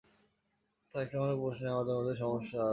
তারেক 0.95 1.09
রহমানের 1.11 1.39
প্রশ্নে 1.41 1.69
তাদের 1.69 1.95
মধ্যে 1.97 2.15
সমস্যা 2.15 2.59
আছে। 2.59 2.69